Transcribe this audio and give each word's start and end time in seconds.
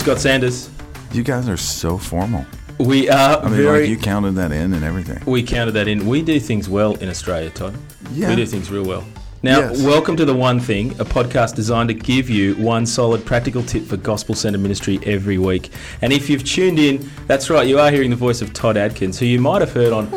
Scott 0.00 0.18
Sanders. 0.18 0.70
You 1.12 1.22
guys 1.22 1.46
are 1.46 1.58
so 1.58 1.98
formal. 1.98 2.46
We 2.78 3.10
are 3.10 3.38
I 3.38 3.44
mean, 3.44 3.56
very. 3.56 3.80
like 3.82 3.90
you 3.90 3.98
counted 3.98 4.32
that 4.36 4.50
in 4.50 4.72
and 4.72 4.82
everything. 4.82 5.22
we 5.26 5.42
counted 5.42 5.72
that 5.72 5.88
in. 5.88 6.06
We 6.06 6.22
do 6.22 6.40
things 6.40 6.70
well 6.70 6.94
in 6.96 7.10
Australia, 7.10 7.50
Todd. 7.50 7.74
Yeah. 8.12 8.30
We 8.30 8.36
do 8.36 8.46
things 8.46 8.70
real 8.70 8.84
well. 8.86 9.04
Now, 9.42 9.58
Yes. 9.58 9.82
welcome 9.82 10.16
to 10.16 10.24
The 10.24 10.34
One 10.34 10.58
Thing, 10.58 10.92
a 11.00 11.04
podcast 11.04 11.54
designed 11.54 11.88
to 11.88 11.94
give 11.94 12.30
you 12.30 12.54
one 12.54 12.86
solid 12.86 13.26
practical 13.26 13.62
tip 13.62 13.84
for 13.84 13.98
gospel 13.98 14.34
centered 14.34 14.62
ministry 14.62 14.98
every 15.04 15.36
week. 15.36 15.70
And 16.00 16.14
if 16.14 16.30
you've 16.30 16.44
tuned 16.44 16.78
in, 16.78 17.10
that's 17.26 17.50
right, 17.50 17.66
you 17.68 17.78
are 17.78 17.90
hearing 17.90 18.08
the 18.10 18.16
voice 18.16 18.40
of 18.40 18.54
Todd 18.54 18.78
Adkins, 18.78 19.18
who 19.18 19.26
you 19.26 19.38
might 19.38 19.60
have 19.60 19.72
heard 19.72 19.92
on 19.92 20.08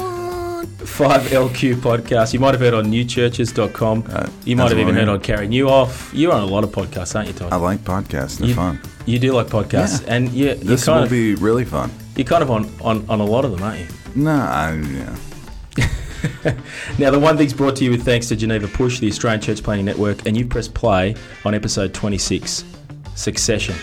5LQ 0.84 1.76
podcast. 1.76 2.34
You 2.34 2.40
might 2.40 2.54
have 2.54 2.60
heard 2.62 2.74
on 2.74 2.86
newchurches.com. 2.86 4.06
Uh, 4.10 4.30
you 4.46 4.56
might 4.56 4.70
have 4.70 4.80
even 4.80 4.96
heard 4.96 5.08
on 5.10 5.20
Carey 5.22 5.48
Nieuwhof. 5.48 6.12
You're 6.14 6.32
on 6.34 6.44
a 6.44 6.46
lot 6.46 6.64
of 6.64 6.72
podcasts, 6.72 7.16
aren't 7.16 7.28
you, 7.30 7.34
Todd? 7.34 7.52
I 7.54 7.56
like 7.58 7.80
podcasts. 7.80 8.38
They're 8.40 8.50
you, 8.50 8.54
fun. 8.56 8.80
you 9.06 9.20
do 9.20 9.34
like 9.34 9.48
podcasts, 9.48 10.06
Yeah. 10.06 10.14
and 10.16 10.30
you, 10.30 10.46
you're 10.46 10.56
This 10.56 10.86
kind 10.86 10.98
will 11.00 11.04
of 11.06 11.10
be 11.12 11.36
really 11.36 11.66
fun. 11.66 11.92
you're 12.16 12.26
kind 12.26 12.44
of 12.44 12.52
on, 12.52 12.70
on, 12.82 13.06
on 13.10 13.20
a 13.20 13.26
lot 13.26 13.46
of 13.46 13.52
them, 13.52 13.64
aren't 13.64 13.80
you? 13.80 13.88
Nah, 14.16 14.46
I, 14.46 14.74
yeah. 14.76 15.16
Now, 17.00 17.12
the 17.12 17.20
one 17.20 17.38
thing's 17.38 17.54
brought 17.54 17.76
to 17.78 17.84
you 17.84 17.92
with 17.92 18.04
thanks 18.06 18.28
to 18.30 18.36
Geneva 18.36 18.68
Push, 18.68 19.00
the 19.00 19.08
Australian 19.10 19.42
Church 19.42 19.62
Planting 19.62 19.86
Network, 19.86 20.26
and 20.26 20.38
you 20.38 20.46
press 20.46 20.68
play 20.70 21.16
on 21.44 21.54
episode 21.54 21.94
26, 21.94 22.64
Succession. 23.16 23.76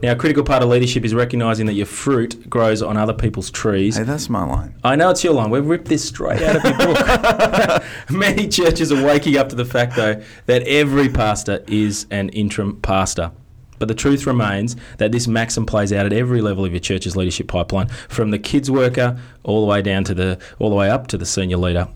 Now, 0.00 0.12
a 0.12 0.16
critical 0.16 0.44
part 0.44 0.62
of 0.62 0.68
leadership 0.68 1.04
is 1.04 1.12
recognising 1.12 1.66
that 1.66 1.72
your 1.72 1.86
fruit 1.86 2.48
grows 2.48 2.82
on 2.82 2.96
other 2.96 3.12
people's 3.12 3.50
trees. 3.50 3.96
Hey, 3.96 4.04
that's 4.04 4.28
my 4.28 4.44
line. 4.44 4.76
I 4.84 4.94
know 4.94 5.10
it's 5.10 5.24
your 5.24 5.32
line. 5.32 5.50
We've 5.50 5.66
ripped 5.66 5.88
this 5.88 6.06
straight 6.06 6.40
out 6.40 6.56
of 6.56 6.64
your 6.64 6.76
book. 6.78 7.84
Many 8.10 8.46
churches 8.46 8.92
are 8.92 9.04
waking 9.04 9.36
up 9.36 9.48
to 9.48 9.56
the 9.56 9.64
fact, 9.64 9.96
though, 9.96 10.22
that 10.46 10.62
every 10.62 11.08
pastor 11.08 11.64
is 11.66 12.06
an 12.12 12.28
interim 12.28 12.80
pastor. 12.80 13.32
But 13.80 13.88
the 13.88 13.94
truth 13.94 14.24
remains 14.24 14.76
that 14.98 15.10
this 15.10 15.26
maxim 15.26 15.66
plays 15.66 15.92
out 15.92 16.06
at 16.06 16.12
every 16.12 16.40
level 16.42 16.64
of 16.64 16.72
your 16.72 16.80
church's 16.80 17.16
leadership 17.16 17.48
pipeline, 17.48 17.88
from 18.08 18.30
the 18.30 18.38
kids 18.38 18.70
worker 18.70 19.18
all 19.42 19.62
the 19.62 19.66
way 19.66 19.82
down 19.82 20.04
to 20.04 20.14
the 20.14 20.38
all 20.60 20.70
the 20.70 20.76
way 20.76 20.90
up 20.90 21.08
to 21.08 21.18
the 21.18 21.26
senior 21.26 21.56
leader. 21.56 21.88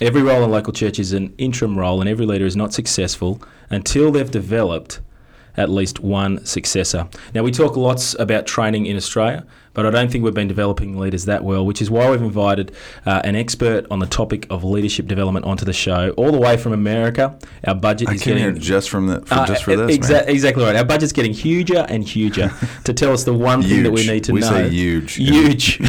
Every 0.00 0.22
role 0.22 0.44
in 0.44 0.50
local 0.50 0.72
church 0.72 0.98
is 0.98 1.12
an 1.12 1.34
interim 1.38 1.78
role, 1.78 2.00
and 2.00 2.08
every 2.08 2.26
leader 2.26 2.46
is 2.46 2.56
not 2.56 2.72
successful 2.72 3.42
until 3.70 4.12
they've 4.12 4.30
developed 4.30 5.00
at 5.58 5.68
least 5.68 6.00
one 6.00 6.44
successor. 6.46 7.08
Now, 7.34 7.42
we 7.42 7.50
talk 7.50 7.76
lots 7.76 8.14
about 8.18 8.46
training 8.46 8.86
in 8.86 8.96
Australia, 8.96 9.44
but 9.78 9.86
I 9.86 9.90
don't 9.90 10.10
think 10.10 10.24
we've 10.24 10.34
been 10.34 10.48
developing 10.48 10.98
leaders 10.98 11.26
that 11.26 11.44
well, 11.44 11.64
which 11.64 11.80
is 11.80 11.88
why 11.88 12.10
we've 12.10 12.20
invited 12.20 12.72
uh, 13.06 13.20
an 13.22 13.36
expert 13.36 13.86
on 13.92 14.00
the 14.00 14.08
topic 14.08 14.44
of 14.50 14.64
leadership 14.64 15.06
development 15.06 15.46
onto 15.46 15.64
the 15.64 15.72
show, 15.72 16.10
all 16.16 16.32
the 16.32 16.40
way 16.40 16.56
from 16.56 16.72
America. 16.72 17.38
Our 17.64 17.76
budget 17.76 18.08
I 18.08 18.14
is 18.14 18.22
came 18.24 18.38
getting 18.38 18.58
just 18.58 18.90
from 18.90 19.06
the 19.06 19.20
for, 19.20 19.34
uh, 19.34 19.46
just 19.46 19.62
for 19.62 19.76
this, 19.76 19.96
exa- 19.96 20.26
man. 20.26 20.28
Exactly 20.30 20.64
right. 20.64 20.74
Our 20.74 20.84
budget's 20.84 21.12
getting 21.12 21.32
huger 21.32 21.86
and 21.88 22.02
huger 22.02 22.50
to 22.86 22.92
tell 22.92 23.12
us 23.12 23.22
the 23.22 23.32
one 23.32 23.62
thing 23.62 23.84
that 23.84 23.92
we 23.92 24.04
need 24.04 24.24
to 24.24 24.32
We 24.32 24.40
know. 24.40 24.48
say 24.48 24.68
huge. 24.68 25.14
Huge 25.14 25.80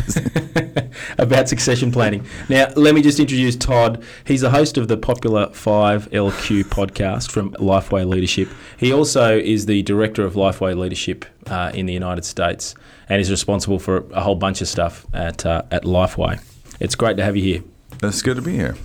about 1.18 1.50
succession 1.50 1.92
planning. 1.92 2.24
Now, 2.48 2.68
let 2.76 2.94
me 2.94 3.02
just 3.02 3.20
introduce 3.20 3.56
Todd. 3.56 4.04
He's 4.24 4.42
the 4.42 4.52
host 4.52 4.78
of 4.78 4.88
the 4.88 4.98
popular 4.98 5.48
5LQ 5.48 6.66
podcast 6.66 7.32
from 7.32 7.54
Lifeway 7.54 8.08
Leadership. 8.08 8.50
He 8.78 8.94
also 8.94 9.36
is 9.36 9.66
the 9.66 9.82
director 9.82 10.24
of 10.24 10.34
Lifeway 10.36 10.78
Leadership 10.78 11.26
uh, 11.50 11.72
in 11.74 11.86
the 11.86 11.94
United 11.94 12.26
States 12.26 12.76
and 13.08 13.22
is 13.22 13.32
responsible 13.32 13.80
for 13.80 14.06
a 14.12 14.22
whole 14.22 14.36
bunch 14.36 14.62
of 14.62 14.68
stuff 14.68 15.06
at, 15.14 15.46
uh, 15.46 15.64
at 15.72 15.84
Lifeway. 15.84 16.42
It's 16.80 16.96
great 16.96 17.18
to 17.18 17.24
have 17.24 17.36
you 17.36 17.44
here. 17.44 17.64
It's 18.02 18.22
good 18.22 18.38
to 18.38 18.42
be 18.42 18.56
here. 18.56 18.78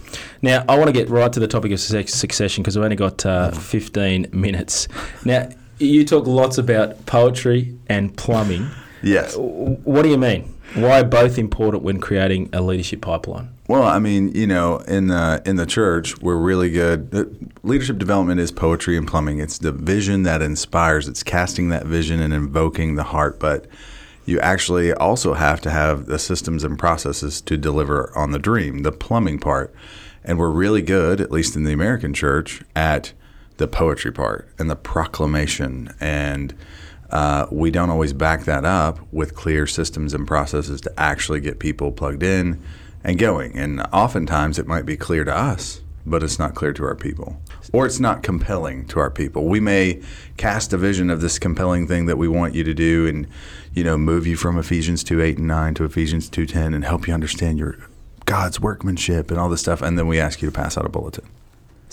Now, 0.42 0.64
I 0.68 0.76
want 0.76 0.88
to 0.88 0.92
get 0.92 1.08
right 1.08 1.32
to 1.32 1.38
the 1.38 1.46
topic 1.46 1.70
of 1.72 1.80
succession 1.80 2.62
because 2.62 2.76
I've 2.76 2.82
only 2.82 2.96
got 2.96 3.24
uh, 3.24 3.52
15 3.52 4.28
minutes. 4.32 4.88
Now, 5.24 5.48
you 5.78 6.04
talk 6.04 6.26
lots 6.26 6.58
about 6.58 7.06
poetry 7.06 7.76
and 7.88 8.16
plumbing. 8.16 8.68
Yes. 9.02 9.36
What 9.36 10.02
do 10.02 10.08
you 10.08 10.18
mean? 10.18 10.54
Why 10.74 11.00
are 11.00 11.04
both 11.04 11.38
important 11.38 11.84
when 11.84 12.00
creating 12.00 12.50
a 12.52 12.60
leadership 12.60 13.02
pipeline? 13.02 13.53
Well, 13.66 13.84
I 13.84 13.98
mean, 13.98 14.34
you 14.34 14.46
know, 14.46 14.78
in 14.80 15.06
the 15.06 15.42
in 15.46 15.56
the 15.56 15.64
church, 15.64 16.18
we're 16.20 16.36
really 16.36 16.70
good. 16.70 17.50
Leadership 17.62 17.96
development 17.96 18.38
is 18.38 18.52
poetry 18.52 18.94
and 18.96 19.08
plumbing. 19.08 19.38
It's 19.38 19.56
the 19.56 19.72
vision 19.72 20.24
that 20.24 20.42
inspires. 20.42 21.08
It's 21.08 21.22
casting 21.22 21.70
that 21.70 21.86
vision 21.86 22.20
and 22.20 22.34
invoking 22.34 22.96
the 22.96 23.04
heart. 23.04 23.40
But 23.40 23.66
you 24.26 24.38
actually 24.40 24.92
also 24.92 25.32
have 25.32 25.62
to 25.62 25.70
have 25.70 26.04
the 26.06 26.18
systems 26.18 26.62
and 26.62 26.78
processes 26.78 27.40
to 27.42 27.56
deliver 27.56 28.14
on 28.16 28.32
the 28.32 28.38
dream, 28.38 28.82
the 28.82 28.92
plumbing 28.92 29.38
part. 29.38 29.74
And 30.22 30.38
we're 30.38 30.50
really 30.50 30.82
good, 30.82 31.20
at 31.20 31.30
least 31.30 31.56
in 31.56 31.64
the 31.64 31.72
American 31.72 32.12
church, 32.12 32.62
at 32.76 33.12
the 33.56 33.68
poetry 33.68 34.12
part 34.12 34.48
and 34.58 34.68
the 34.68 34.76
proclamation 34.76 35.94
and 36.00 36.54
uh, 37.10 37.46
we 37.52 37.70
don't 37.70 37.90
always 37.90 38.12
back 38.12 38.44
that 38.44 38.64
up 38.64 38.98
with 39.12 39.36
clear 39.36 39.66
systems 39.68 40.14
and 40.14 40.26
processes 40.26 40.80
to 40.80 40.92
actually 40.98 41.38
get 41.38 41.60
people 41.60 41.92
plugged 41.92 42.24
in 42.24 42.60
and 43.04 43.18
going. 43.18 43.56
And 43.56 43.82
oftentimes 43.92 44.58
it 44.58 44.66
might 44.66 44.86
be 44.86 44.96
clear 44.96 45.24
to 45.24 45.36
us, 45.36 45.82
but 46.06 46.22
it's 46.22 46.38
not 46.38 46.54
clear 46.54 46.72
to 46.72 46.84
our 46.84 46.96
people. 46.96 47.40
Or 47.72 47.86
it's 47.86 48.00
not 48.00 48.22
compelling 48.22 48.86
to 48.88 48.98
our 48.98 49.10
people. 49.10 49.46
We 49.46 49.60
may 49.60 50.02
cast 50.36 50.72
a 50.72 50.78
vision 50.78 51.10
of 51.10 51.20
this 51.20 51.38
compelling 51.38 51.86
thing 51.86 52.06
that 52.06 52.18
we 52.18 52.28
want 52.28 52.54
you 52.54 52.64
to 52.64 52.74
do 52.74 53.06
and, 53.06 53.26
you 53.72 53.84
know, 53.84 53.98
move 53.98 54.26
you 54.26 54.36
from 54.36 54.58
Ephesians 54.58 55.04
2 55.04 55.20
8 55.20 55.38
and 55.38 55.46
9 55.46 55.74
to 55.74 55.84
Ephesians 55.84 56.28
2 56.28 56.46
10 56.46 56.74
and 56.74 56.84
help 56.84 57.06
you 57.06 57.14
understand 57.14 57.58
your 57.58 57.76
God's 58.26 58.58
workmanship 58.58 59.30
and 59.30 59.38
all 59.38 59.48
this 59.48 59.60
stuff. 59.60 59.82
And 59.82 59.98
then 59.98 60.06
we 60.06 60.18
ask 60.18 60.40
you 60.40 60.50
to 60.50 60.54
pass 60.54 60.78
out 60.78 60.86
a 60.86 60.88
bulletin. 60.88 61.28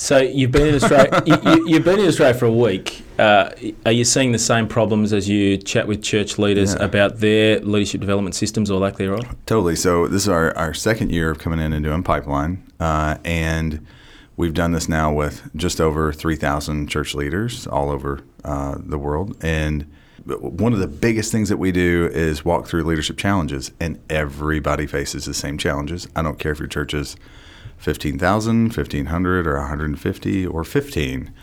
So 0.01 0.17
you've 0.17 0.49
been 0.51 0.65
in 0.65 0.75
Australia. 0.75 1.21
you, 1.27 1.67
you've 1.67 1.85
been 1.85 1.99
in 1.99 2.07
Australia 2.07 2.33
for 2.33 2.45
a 2.45 2.51
week. 2.51 3.03
Uh, 3.19 3.51
are 3.85 3.91
you 3.91 4.03
seeing 4.03 4.31
the 4.31 4.39
same 4.39 4.67
problems 4.67 5.13
as 5.13 5.29
you 5.29 5.57
chat 5.57 5.85
with 5.85 6.01
church 6.01 6.39
leaders 6.39 6.73
Yeah. 6.73 6.85
about 6.85 7.19
their 7.19 7.59
leadership 7.59 8.01
development 8.01 8.33
systems 8.33 8.71
or 8.71 8.79
lack 8.79 8.95
thereof? 8.95 9.23
Totally. 9.45 9.75
So 9.75 10.07
this 10.07 10.23
is 10.23 10.27
our, 10.27 10.57
our 10.57 10.73
second 10.73 11.11
year 11.11 11.29
of 11.29 11.37
coming 11.37 11.59
in 11.59 11.71
and 11.71 11.85
doing 11.85 12.01
pipeline, 12.01 12.63
uh, 12.79 13.17
and 13.23 13.85
we've 14.37 14.55
done 14.55 14.71
this 14.71 14.89
now 14.89 15.13
with 15.13 15.47
just 15.55 15.79
over 15.79 16.11
three 16.11 16.35
thousand 16.35 16.87
church 16.87 17.13
leaders 17.13 17.67
all 17.67 17.91
over 17.91 18.23
uh, 18.43 18.77
the 18.79 18.97
world. 18.97 19.37
And 19.43 19.85
one 20.25 20.73
of 20.73 20.79
the 20.79 20.87
biggest 20.87 21.31
things 21.31 21.47
that 21.49 21.57
we 21.57 21.71
do 21.71 22.09
is 22.11 22.43
walk 22.43 22.65
through 22.65 22.85
leadership 22.85 23.17
challenges, 23.17 23.71
and 23.79 23.99
everybody 24.09 24.87
faces 24.87 25.25
the 25.25 25.35
same 25.35 25.59
challenges. 25.59 26.07
I 26.15 26.23
don't 26.23 26.39
care 26.39 26.53
if 26.53 26.57
your 26.57 26.67
church 26.67 26.95
is 26.95 27.17
15,000, 27.77 28.75
1,500, 28.75 29.47
or 29.47 29.57
150, 29.57 30.45
or 30.47 30.63
15. 30.63 31.33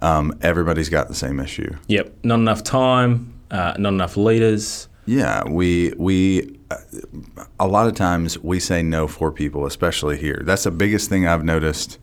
Um, 0.00 0.38
everybody's 0.42 0.88
got 0.88 1.08
the 1.08 1.14
same 1.14 1.40
issue. 1.40 1.74
Yep. 1.88 2.24
Not 2.24 2.38
enough 2.38 2.62
time. 2.62 3.34
Uh, 3.50 3.74
not 3.78 3.94
enough 3.94 4.16
leaders. 4.16 4.88
Yeah, 5.06 5.42
we 5.48 5.94
we 5.96 6.58
uh, 6.70 6.76
a 7.58 7.66
lot 7.66 7.88
of 7.88 7.94
times 7.94 8.38
we 8.38 8.60
say 8.60 8.82
no 8.82 9.08
for 9.08 9.32
people, 9.32 9.64
especially 9.64 10.18
here. 10.18 10.42
That's 10.44 10.64
the 10.64 10.70
biggest 10.70 11.08
thing 11.08 11.26
I've 11.26 11.44
noticed 11.44 11.98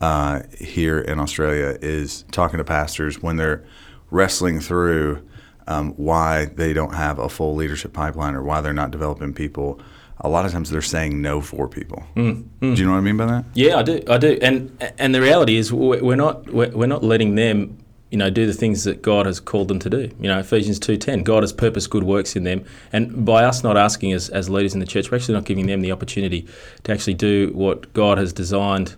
uh, 0.00 0.40
here 0.58 0.98
in 0.98 1.20
Australia 1.20 1.76
is 1.82 2.24
talking 2.30 2.56
to 2.56 2.64
pastors 2.64 3.22
when 3.22 3.36
they're 3.36 3.62
wrestling 4.10 4.58
through 4.60 5.22
um, 5.66 5.92
why 5.92 6.46
they 6.46 6.72
don't 6.72 6.94
have 6.94 7.18
a 7.18 7.28
full 7.28 7.54
leadership 7.54 7.92
pipeline 7.92 8.34
or 8.34 8.42
why 8.42 8.60
they're 8.62 8.72
not 8.72 8.90
developing 8.90 9.34
people. 9.34 9.78
A 10.22 10.28
lot 10.28 10.44
of 10.44 10.52
times 10.52 10.70
they're 10.70 10.82
saying 10.82 11.20
no 11.22 11.40
for 11.40 11.66
people. 11.68 12.02
Mm, 12.16 12.44
mm. 12.60 12.74
Do 12.76 12.80
you 12.80 12.86
know 12.86 12.92
what 12.92 12.98
I 12.98 13.02
mean 13.02 13.16
by 13.16 13.26
that? 13.26 13.44
Yeah, 13.54 13.76
I 13.78 13.82
do. 13.82 14.00
I 14.08 14.18
do. 14.18 14.38
And 14.42 14.70
and 14.98 15.14
the 15.14 15.20
reality 15.20 15.56
is, 15.56 15.72
we- 15.72 16.00
we're 16.00 16.16
not 16.16 16.46
we're 16.52 16.86
not 16.86 17.02
letting 17.02 17.36
them, 17.36 17.78
you 18.10 18.18
know, 18.18 18.28
do 18.28 18.46
the 18.46 18.52
things 18.52 18.84
that 18.84 19.00
God 19.00 19.24
has 19.26 19.40
called 19.40 19.68
them 19.68 19.78
to 19.78 19.88
do. 19.88 20.10
You 20.20 20.28
know, 20.28 20.38
Ephesians 20.38 20.78
two 20.78 20.96
ten. 20.98 21.22
God 21.22 21.42
has 21.42 21.52
purposed 21.52 21.88
good 21.90 22.04
works 22.04 22.36
in 22.36 22.44
them, 22.44 22.64
and 22.92 23.24
by 23.24 23.44
us 23.44 23.62
not 23.64 23.76
asking 23.78 24.12
as 24.12 24.28
as 24.28 24.50
leaders 24.50 24.74
in 24.74 24.80
the 24.80 24.86
church, 24.86 25.10
we're 25.10 25.16
actually 25.16 25.34
not 25.34 25.44
giving 25.44 25.66
them 25.66 25.80
the 25.80 25.90
opportunity 25.92 26.46
to 26.84 26.92
actually 26.92 27.14
do 27.14 27.50
what 27.54 27.92
God 27.94 28.18
has 28.18 28.32
designed 28.32 28.96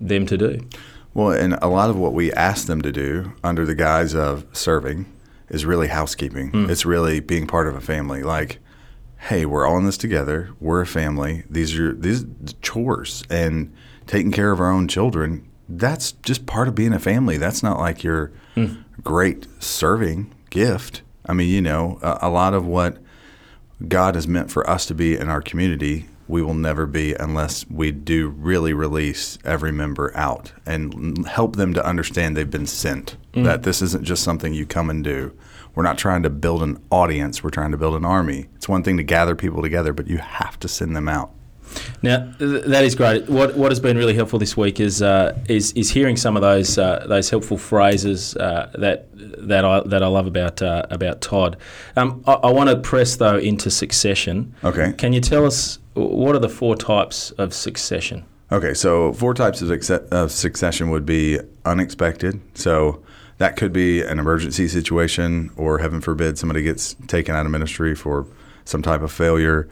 them 0.00 0.24
to 0.26 0.38
do. 0.38 0.58
Well, 1.14 1.32
and 1.32 1.58
a 1.60 1.68
lot 1.68 1.90
of 1.90 1.96
what 1.98 2.14
we 2.14 2.32
ask 2.32 2.66
them 2.66 2.80
to 2.80 2.90
do 2.90 3.32
under 3.44 3.66
the 3.66 3.74
guise 3.74 4.14
of 4.14 4.46
serving 4.54 5.04
is 5.50 5.66
really 5.66 5.88
housekeeping. 5.88 6.50
Mm. 6.50 6.70
It's 6.70 6.86
really 6.86 7.20
being 7.20 7.46
part 7.46 7.68
of 7.68 7.74
a 7.76 7.80
family. 7.82 8.22
Like, 8.22 8.58
hey, 9.22 9.46
we're 9.46 9.64
all 9.66 9.78
in 9.78 9.86
this 9.86 9.96
together. 9.96 10.50
We're 10.58 10.80
a 10.80 10.86
family. 10.86 11.44
These 11.48 11.78
are 11.78 11.92
these 11.94 12.24
chores 12.60 13.22
and 13.30 13.72
taking 14.06 14.32
care 14.32 14.50
of 14.50 14.60
our 14.60 14.70
own 14.70 14.88
children. 14.88 15.48
That's 15.68 16.12
just 16.12 16.44
part 16.44 16.66
of 16.66 16.74
being 16.74 16.92
a 16.92 16.98
family. 16.98 17.36
That's 17.36 17.62
not 17.62 17.78
like 17.78 18.02
your 18.02 18.32
great 19.02 19.46
serving 19.62 20.34
gift. 20.50 21.02
I 21.24 21.34
mean, 21.34 21.48
you 21.48 21.62
know, 21.62 22.00
a, 22.02 22.18
a 22.22 22.30
lot 22.30 22.52
of 22.52 22.66
what 22.66 22.98
God 23.86 24.16
has 24.16 24.26
meant 24.26 24.50
for 24.50 24.68
us 24.68 24.86
to 24.86 24.94
be 24.94 25.16
in 25.16 25.28
our 25.28 25.40
community, 25.40 26.08
we 26.26 26.42
will 26.42 26.54
never 26.54 26.84
be 26.84 27.14
unless 27.14 27.64
we 27.70 27.92
do 27.92 28.28
really 28.28 28.72
release 28.72 29.38
every 29.44 29.70
member 29.70 30.10
out 30.16 30.52
and 30.66 31.26
help 31.28 31.54
them 31.54 31.74
to 31.74 31.86
understand 31.86 32.36
they've 32.36 32.50
been 32.50 32.66
sent. 32.66 33.16
Mm. 33.34 33.44
That 33.44 33.62
this 33.62 33.82
isn't 33.82 34.04
just 34.04 34.24
something 34.24 34.52
you 34.52 34.66
come 34.66 34.90
and 34.90 35.04
do. 35.04 35.32
We're 35.74 35.82
not 35.82 35.98
trying 35.98 36.22
to 36.24 36.30
build 36.30 36.62
an 36.62 36.82
audience, 36.90 37.42
we're 37.42 37.50
trying 37.50 37.72
to 37.72 37.78
build 37.78 37.94
an 37.94 38.04
army. 38.04 38.48
It's 38.56 38.68
one 38.68 38.82
thing 38.82 38.96
to 38.98 39.02
gather 39.02 39.34
people 39.34 39.62
together, 39.62 39.92
but 39.92 40.06
you 40.06 40.18
have 40.18 40.58
to 40.60 40.68
send 40.68 40.94
them 40.94 41.08
out. 41.08 41.32
Now 42.02 42.32
th- 42.38 42.64
that 42.64 42.84
is 42.84 42.94
great. 42.94 43.28
What 43.28 43.56
what 43.56 43.70
has 43.70 43.80
been 43.80 43.96
really 43.96 44.14
helpful 44.14 44.38
this 44.38 44.56
week 44.56 44.80
is 44.80 45.00
uh, 45.02 45.38
is 45.48 45.72
is 45.72 45.90
hearing 45.90 46.16
some 46.16 46.36
of 46.36 46.42
those 46.42 46.76
uh, 46.78 47.06
those 47.08 47.30
helpful 47.30 47.56
phrases 47.56 48.36
uh, 48.36 48.70
that 48.74 49.08
that 49.14 49.64
I 49.64 49.80
that 49.86 50.02
I 50.02 50.06
love 50.06 50.26
about 50.26 50.60
uh, 50.60 50.86
about 50.90 51.20
Todd. 51.20 51.56
Um, 51.96 52.22
I, 52.26 52.32
I 52.34 52.50
want 52.50 52.70
to 52.70 52.76
press 52.76 53.16
though 53.16 53.38
into 53.38 53.70
succession. 53.70 54.54
Okay. 54.64 54.92
Can 54.92 55.12
you 55.12 55.20
tell 55.20 55.46
us 55.46 55.78
what 55.94 56.34
are 56.34 56.40
the 56.40 56.48
four 56.48 56.76
types 56.76 57.30
of 57.32 57.54
succession? 57.54 58.24
Okay, 58.50 58.74
so 58.74 59.14
four 59.14 59.32
types 59.32 59.62
of, 59.62 59.70
of 60.12 60.30
succession 60.30 60.90
would 60.90 61.06
be 61.06 61.38
unexpected. 61.64 62.38
So 62.54 63.02
that 63.38 63.56
could 63.56 63.72
be 63.72 64.02
an 64.02 64.18
emergency 64.18 64.68
situation, 64.68 65.50
or 65.56 65.78
heaven 65.78 66.00
forbid, 66.00 66.38
somebody 66.38 66.62
gets 66.62 66.94
taken 67.08 67.34
out 67.34 67.46
of 67.46 67.52
ministry 67.52 67.94
for 67.94 68.26
some 68.64 68.82
type 68.82 69.02
of 69.02 69.10
failure. 69.10 69.68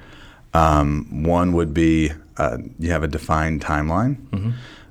Um, 0.54 1.24
one 1.24 1.52
would 1.52 1.72
be 1.72 2.12
uh, 2.36 2.58
you 2.78 2.90
have 2.90 3.02
a 3.02 3.08
defined 3.08 3.60
timeline. 3.62 4.16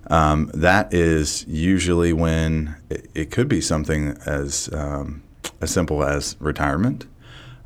Um, 0.08 0.50
that 0.54 0.94
is 0.94 1.46
usually 1.48 2.14
when 2.14 2.76
it, 2.90 3.10
it 3.14 3.32
could 3.32 3.48
be 3.48 3.62
something 3.62 4.18
as 4.26 4.70
um, 4.74 5.22
as 5.62 5.72
simple 5.72 6.04
as 6.04 6.36
retirement. 6.40 7.06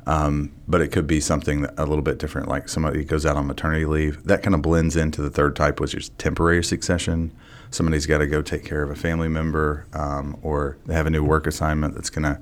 Um, 0.06 0.52
but 0.68 0.82
it 0.82 0.88
could 0.88 1.06
be 1.06 1.20
something 1.20 1.62
that, 1.62 1.74
a 1.78 1.86
little 1.86 2.02
bit 2.02 2.18
different, 2.18 2.48
like 2.48 2.68
somebody 2.68 3.04
goes 3.04 3.24
out 3.24 3.36
on 3.36 3.46
maternity 3.46 3.86
leave. 3.86 4.22
That 4.24 4.42
kind 4.42 4.54
of 4.54 4.60
blends 4.60 4.96
into 4.96 5.22
the 5.22 5.30
third 5.30 5.56
type, 5.56 5.80
which 5.80 5.94
is 5.94 6.10
temporary 6.18 6.62
succession. 6.62 7.32
Somebody's 7.74 8.06
got 8.06 8.18
to 8.18 8.26
go 8.26 8.40
take 8.40 8.64
care 8.64 8.82
of 8.82 8.90
a 8.90 8.94
family 8.94 9.28
member, 9.28 9.86
um, 9.92 10.38
or 10.42 10.76
they 10.86 10.94
have 10.94 11.06
a 11.06 11.10
new 11.10 11.24
work 11.24 11.46
assignment 11.46 11.94
that's 11.94 12.10
going 12.10 12.22
to 12.22 12.40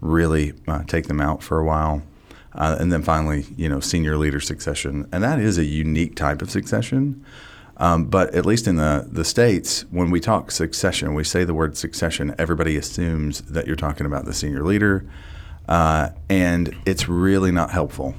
really 0.00 0.52
uh, 0.68 0.84
take 0.84 1.06
them 1.06 1.20
out 1.20 1.42
for 1.42 1.58
a 1.58 1.64
while. 1.64 2.02
Uh, 2.54 2.76
and 2.78 2.92
then 2.92 3.02
finally, 3.02 3.46
you 3.56 3.68
know, 3.68 3.80
senior 3.80 4.16
leader 4.16 4.40
succession, 4.40 5.08
and 5.12 5.22
that 5.22 5.38
is 5.38 5.56
a 5.56 5.64
unique 5.64 6.14
type 6.14 6.42
of 6.42 6.50
succession. 6.50 7.24
Um, 7.78 8.06
but 8.06 8.34
at 8.34 8.44
least 8.44 8.66
in 8.66 8.76
the, 8.76 9.06
the 9.10 9.24
States, 9.24 9.84
when 9.90 10.10
we 10.10 10.20
talk 10.20 10.50
succession, 10.50 11.14
we 11.14 11.24
say 11.24 11.44
the 11.44 11.54
word 11.54 11.76
succession, 11.76 12.34
everybody 12.38 12.76
assumes 12.76 13.42
that 13.42 13.66
you're 13.66 13.76
talking 13.76 14.06
about 14.06 14.24
the 14.24 14.32
senior 14.32 14.62
leader. 14.62 15.06
Uh, 15.68 16.10
and 16.28 16.74
it's 16.86 17.08
really 17.08 17.50
not 17.50 17.70
helpful 17.70 18.14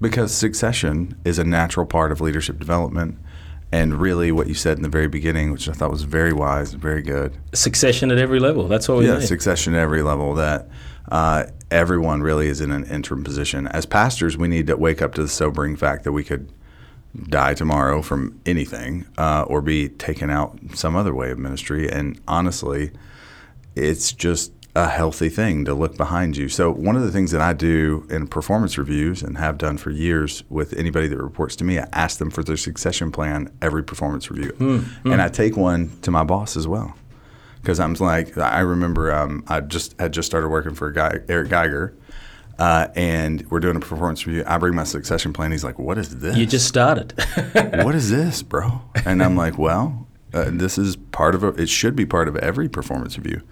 because 0.00 0.32
succession 0.32 1.18
is 1.24 1.38
a 1.38 1.44
natural 1.44 1.84
part 1.84 2.12
of 2.12 2.20
leadership 2.20 2.58
development. 2.58 3.18
And 3.72 4.00
really, 4.00 4.32
what 4.32 4.48
you 4.48 4.54
said 4.54 4.78
in 4.78 4.82
the 4.82 4.88
very 4.88 5.06
beginning, 5.06 5.52
which 5.52 5.68
I 5.68 5.72
thought 5.72 5.92
was 5.92 6.02
very 6.02 6.32
wise 6.32 6.72
and 6.72 6.82
very 6.82 7.02
good. 7.02 7.36
Succession 7.54 8.10
at 8.10 8.18
every 8.18 8.40
level. 8.40 8.66
That's 8.66 8.88
what 8.88 8.98
we 8.98 9.04
need. 9.04 9.10
Yeah, 9.10 9.18
need. 9.18 9.26
succession 9.26 9.74
at 9.74 9.80
every 9.80 10.02
level. 10.02 10.34
That 10.34 10.68
uh, 11.10 11.44
everyone 11.70 12.22
really 12.22 12.48
is 12.48 12.60
in 12.60 12.72
an 12.72 12.84
interim 12.86 13.22
position. 13.22 13.68
As 13.68 13.86
pastors, 13.86 14.36
we 14.36 14.48
need 14.48 14.66
to 14.66 14.76
wake 14.76 15.00
up 15.00 15.14
to 15.14 15.22
the 15.22 15.28
sobering 15.28 15.76
fact 15.76 16.02
that 16.04 16.12
we 16.12 16.24
could 16.24 16.52
die 17.28 17.54
tomorrow 17.54 18.02
from 18.02 18.40
anything 18.46 19.06
uh, 19.18 19.44
or 19.46 19.60
be 19.60 19.88
taken 19.88 20.30
out 20.30 20.58
some 20.74 20.96
other 20.96 21.14
way 21.14 21.30
of 21.30 21.38
ministry. 21.38 21.90
And 21.90 22.20
honestly, 22.26 22.92
it's 23.74 24.12
just 24.12 24.52
a 24.76 24.88
healthy 24.88 25.28
thing 25.28 25.64
to 25.64 25.74
look 25.74 25.96
behind 25.96 26.36
you. 26.36 26.48
So 26.48 26.70
one 26.70 26.94
of 26.94 27.02
the 27.02 27.10
things 27.10 27.32
that 27.32 27.40
I 27.40 27.52
do 27.52 28.06
in 28.08 28.28
performance 28.28 28.78
reviews 28.78 29.22
and 29.22 29.36
have 29.36 29.58
done 29.58 29.78
for 29.78 29.90
years 29.90 30.44
with 30.48 30.72
anybody 30.74 31.08
that 31.08 31.20
reports 31.20 31.56
to 31.56 31.64
me, 31.64 31.78
I 31.78 31.88
ask 31.92 32.18
them 32.18 32.30
for 32.30 32.44
their 32.44 32.56
succession 32.56 33.10
plan 33.10 33.52
every 33.60 33.82
performance 33.82 34.30
review, 34.30 34.54
and 35.04 35.20
I 35.20 35.28
take 35.28 35.56
one 35.56 35.90
to 36.02 36.10
my 36.10 36.22
boss 36.22 36.56
as 36.56 36.68
well. 36.68 36.94
Because 37.60 37.78
I'm 37.80 37.92
like, 37.94 38.38
I 38.38 38.60
remember 38.60 39.12
um, 39.12 39.44
I 39.46 39.60
just 39.60 39.98
had 40.00 40.12
just 40.12 40.26
started 40.26 40.48
working 40.48 40.74
for 40.74 40.86
a 40.86 40.94
guy, 40.94 41.18
Eric 41.28 41.50
Geiger, 41.50 41.94
uh, 42.58 42.88
and 42.94 43.44
we're 43.50 43.60
doing 43.60 43.76
a 43.76 43.80
performance 43.80 44.26
review. 44.26 44.44
I 44.46 44.56
bring 44.56 44.74
my 44.74 44.84
succession 44.84 45.32
plan. 45.32 45.50
He's 45.50 45.64
like, 45.64 45.78
"What 45.78 45.98
is 45.98 46.20
this? 46.20 46.36
You 46.36 46.46
just 46.46 46.66
started. 46.66 47.12
what 47.82 47.94
is 47.94 48.08
this, 48.16 48.42
bro?" 48.42 48.80
And 49.04 49.22
I'm 49.22 49.36
like, 49.36 49.58
"Well, 49.58 50.06
uh, 50.32 50.50
this 50.52 50.78
is 50.78 50.96
part 50.96 51.34
of 51.34 51.42
a. 51.42 51.48
It 51.48 51.68
should 51.68 51.96
be 51.96 52.06
part 52.06 52.28
of 52.28 52.36
every 52.36 52.68
performance 52.68 53.18
review." 53.18 53.42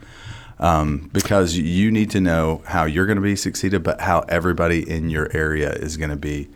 Um, 0.60 1.10
because 1.12 1.56
you 1.56 1.90
need 1.90 2.10
to 2.10 2.20
know 2.20 2.62
how 2.66 2.84
you're 2.84 3.06
going 3.06 3.16
to 3.16 3.22
be 3.22 3.36
succeeded, 3.36 3.82
but 3.82 4.00
how 4.00 4.20
everybody 4.28 4.88
in 4.88 5.10
your 5.10 5.28
area 5.36 5.70
is 5.72 5.96
going 5.96 6.10
to 6.10 6.16
be 6.16 6.48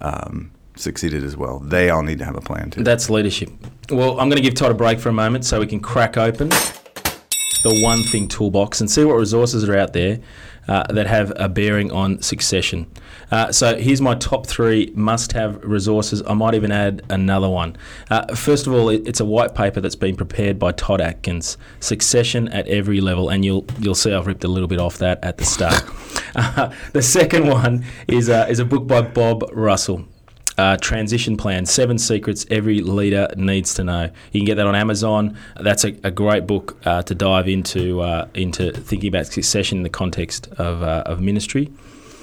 um, 0.00 0.50
succeeded 0.76 1.24
as 1.24 1.36
well. 1.36 1.58
They 1.60 1.90
all 1.90 2.02
need 2.02 2.18
to 2.18 2.24
have 2.24 2.36
a 2.36 2.40
plan 2.40 2.70
too. 2.70 2.84
That's 2.84 3.08
leadership. 3.08 3.50
Well, 3.90 4.12
I'm 4.20 4.28
going 4.28 4.42
to 4.42 4.42
give 4.42 4.54
Todd 4.54 4.70
a 4.70 4.74
break 4.74 4.98
for 4.98 5.08
a 5.08 5.12
moment 5.12 5.44
so 5.44 5.60
we 5.60 5.66
can 5.66 5.80
crack 5.80 6.16
open 6.16 6.48
the 6.48 7.80
One 7.82 8.02
Thing 8.02 8.28
toolbox 8.28 8.80
and 8.80 8.90
see 8.90 9.04
what 9.04 9.14
resources 9.14 9.68
are 9.68 9.76
out 9.76 9.92
there 9.92 10.20
uh, 10.68 10.84
that 10.92 11.06
have 11.06 11.32
a 11.36 11.48
bearing 11.48 11.90
on 11.92 12.20
succession. 12.22 12.86
Uh, 13.30 13.50
so 13.50 13.76
here's 13.76 14.00
my 14.00 14.14
top 14.14 14.46
three 14.46 14.92
must-have 14.94 15.62
resources. 15.64 16.22
I 16.26 16.34
might 16.34 16.54
even 16.54 16.70
add 16.70 17.02
another 17.08 17.48
one. 17.48 17.76
Uh, 18.10 18.34
first 18.34 18.66
of 18.66 18.72
all, 18.72 18.88
it, 18.88 19.06
it's 19.06 19.20
a 19.20 19.24
white 19.24 19.54
paper 19.54 19.80
that's 19.80 19.96
been 19.96 20.16
prepared 20.16 20.58
by 20.58 20.72
Todd 20.72 21.00
Adkins, 21.00 21.56
Succession 21.80 22.48
at 22.48 22.66
Every 22.68 23.00
Level, 23.00 23.28
and 23.28 23.44
you'll 23.44 23.64
you'll 23.80 23.94
see 23.94 24.12
I've 24.12 24.26
ripped 24.26 24.44
a 24.44 24.48
little 24.48 24.68
bit 24.68 24.78
off 24.78 24.98
that 24.98 25.22
at 25.24 25.38
the 25.38 25.44
start. 25.44 25.82
The 26.92 27.02
second 27.02 27.48
one 27.48 27.84
is 28.08 28.28
uh, 28.28 28.46
is 28.48 28.58
a 28.58 28.64
book 28.64 28.86
by 28.86 29.02
Bob 29.02 29.44
Russell. 29.52 30.06
Uh, 30.58 30.76
transition 30.78 31.36
plan 31.36 31.66
seven 31.66 31.98
secrets 31.98 32.46
every 32.50 32.80
leader 32.80 33.28
needs 33.36 33.74
to 33.74 33.84
know 33.84 34.10
you 34.32 34.40
can 34.40 34.46
get 34.46 34.54
that 34.54 34.66
on 34.66 34.74
amazon 34.74 35.36
that's 35.60 35.84
a, 35.84 35.94
a 36.02 36.10
great 36.10 36.46
book 36.46 36.78
uh, 36.86 37.02
to 37.02 37.14
dive 37.14 37.46
into 37.46 38.00
uh, 38.00 38.26
into 38.32 38.72
thinking 38.72 39.08
about 39.08 39.26
succession 39.26 39.76
in 39.78 39.82
the 39.82 39.90
context 39.90 40.48
of, 40.56 40.82
uh, 40.82 41.02
of 41.04 41.20
ministry 41.20 41.70